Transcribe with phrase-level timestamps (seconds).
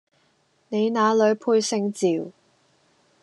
[0.69, 2.31] 你那裡配姓趙